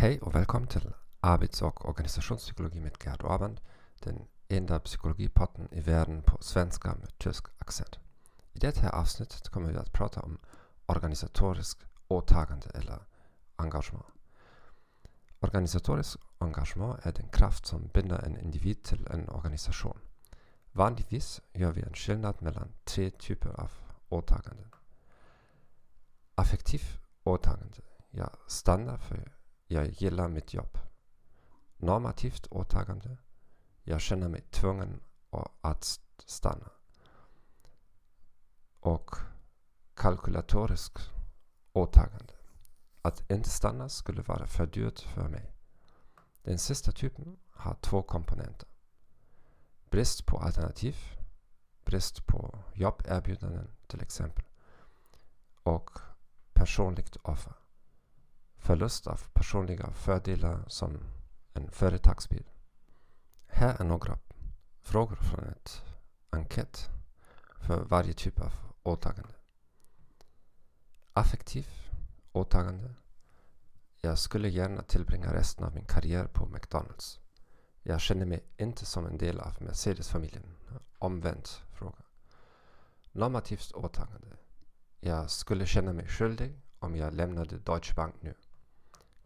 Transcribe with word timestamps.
Hej 0.00 0.20
och 0.20 0.34
välkommen 0.34 0.68
till 0.68 0.92
Arbets 1.20 1.62
och 1.62 1.88
organisationspsykologi 1.88 2.80
med 2.80 2.96
Gerd 3.04 3.22
Orband, 3.22 3.60
den 3.98 4.26
enda 4.48 4.80
psykologipodden 4.80 5.68
i 5.72 5.80
världen 5.80 6.22
på 6.22 6.42
svenska 6.42 6.94
med 6.94 7.18
tysk 7.18 7.46
accent. 7.58 7.98
I 8.52 8.58
det 8.58 8.78
här 8.78 8.92
avsnittet 8.92 9.48
kommer 9.48 9.72
vi 9.72 9.78
att 9.78 9.92
prata 9.92 10.20
om 10.20 10.38
organisatoriskt 10.86 11.84
åtagande 12.08 12.70
eller 12.74 12.98
engagemang. 13.56 14.10
Organisatoriskt 15.40 16.22
engagemang 16.38 16.98
är 17.02 17.12
den 17.12 17.28
kraft 17.28 17.66
som 17.66 17.90
binder 17.94 18.18
en 18.18 18.40
individ 18.40 18.82
till 18.82 19.06
en 19.06 19.28
organisation. 19.28 19.98
Vanligtvis 20.72 21.40
gör 21.52 21.72
vi 21.72 21.82
en 21.82 21.94
skillnad 21.94 22.42
mellan 22.42 22.72
tre 22.84 23.10
typer 23.10 23.60
av 23.60 23.70
åtaganden. 24.08 24.70
Affektiv 26.34 26.82
åtagande, 27.24 27.78
ja 28.10 28.30
stanna 28.46 28.98
för 28.98 29.39
jag 29.72 29.88
gillar 29.88 30.28
mitt 30.28 30.54
jobb. 30.54 30.78
Normativt 31.76 32.46
åtagande. 32.50 33.16
Jag 33.82 34.00
känner 34.00 34.28
mig 34.28 34.40
tvungen 34.40 35.00
att 35.60 36.00
stanna. 36.26 36.70
Och 38.80 39.16
kalkylatoriskt 39.94 41.10
åtagande. 41.72 42.34
Att 43.02 43.30
inte 43.30 43.48
stanna 43.48 43.88
skulle 43.88 44.22
vara 44.22 44.46
för 44.46 44.66
dyrt 44.66 45.00
för 45.00 45.28
mig. 45.28 45.52
Den 46.42 46.58
sista 46.58 46.92
typen 46.92 47.36
har 47.50 47.74
två 47.74 48.02
komponenter. 48.02 48.68
Brist 49.90 50.26
på 50.26 50.38
alternativ, 50.38 50.96
brist 51.84 52.26
på 52.26 52.58
jobberbjudanden 52.74 53.70
till 53.86 54.02
exempel 54.02 54.44
och 55.62 55.90
personligt 56.52 57.16
offer 57.16 57.59
förlust 58.60 59.06
av 59.06 59.20
personliga 59.32 59.90
fördelar 59.90 60.64
som 60.66 60.98
en 61.52 61.70
företagsbil. 61.70 62.44
Här 63.46 63.80
är 63.80 63.84
några 63.84 64.18
frågor 64.82 65.16
från 65.16 65.44
ett 65.44 65.82
enkät 66.30 66.88
för 67.60 67.84
varje 67.84 68.12
typ 68.12 68.40
av 68.40 68.52
åtagande. 68.82 69.34
Affektiv 71.12 71.66
åtagande. 72.32 72.94
Jag 74.00 74.18
skulle 74.18 74.48
gärna 74.48 74.82
tillbringa 74.82 75.34
resten 75.34 75.64
av 75.64 75.74
min 75.74 75.84
karriär 75.84 76.26
på 76.26 76.46
McDonalds. 76.46 77.20
Jag 77.82 78.00
känner 78.00 78.26
mig 78.26 78.44
inte 78.56 78.86
som 78.86 79.06
en 79.06 79.18
del 79.18 79.40
av 79.40 79.62
Mercedes-familjen. 79.62 80.56
Omvänt 80.98 81.62
fråga. 81.72 82.02
Normativt 83.12 83.72
åtagande. 83.72 84.36
Jag 85.00 85.30
skulle 85.30 85.66
känna 85.66 85.92
mig 85.92 86.06
skyldig 86.06 86.60
om 86.78 86.96
jag 86.96 87.14
lämnade 87.14 87.58
Deutsche 87.58 87.94
Bank 87.94 88.14
nu. 88.20 88.34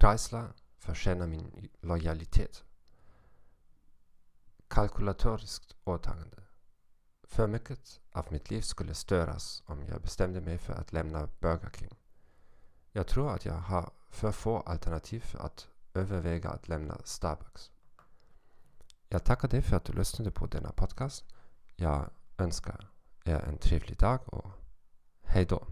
Chrysler 0.00 0.52
förtjänar 0.78 1.26
min 1.26 1.68
lojalitet. 1.80 2.64
Kalkylatoriskt 4.68 5.76
åtagande. 5.84 6.42
För 7.22 7.46
mycket 7.46 8.00
av 8.12 8.26
mitt 8.30 8.50
liv 8.50 8.60
skulle 8.60 8.94
störas 8.94 9.62
om 9.66 9.82
jag 9.82 10.02
bestämde 10.02 10.40
mig 10.40 10.58
för 10.58 10.72
att 10.72 10.92
lämna 10.92 11.28
Burger 11.40 11.70
King. 11.78 11.98
Jag 12.92 13.06
tror 13.06 13.34
att 13.34 13.44
jag 13.44 13.54
har 13.54 13.90
för 14.10 14.32
få 14.32 14.60
alternativ 14.60 15.20
för 15.20 15.38
att 15.38 15.68
överväga 15.94 16.50
att 16.50 16.68
lämna 16.68 16.98
Starbucks. 17.04 17.70
Jag 19.08 19.24
tackar 19.24 19.48
dig 19.48 19.62
för 19.62 19.76
att 19.76 19.84
du 19.84 19.92
lyssnade 19.92 20.30
på 20.30 20.46
denna 20.46 20.72
podcast. 20.72 21.24
Jag 21.76 22.10
önskar 22.38 22.88
er 23.24 23.40
en 23.40 23.58
trevlig 23.58 23.98
dag 23.98 24.34
och 24.34 24.50
hej 25.22 25.44
då. 25.44 25.66